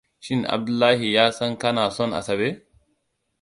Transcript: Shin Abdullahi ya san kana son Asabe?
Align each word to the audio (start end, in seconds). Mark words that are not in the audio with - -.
Shin 0.19 0.45
Abdullahi 0.45 1.13
ya 1.13 1.31
san 1.31 1.57
kana 1.63 1.91
son 1.91 2.11
Asabe? 2.19 2.49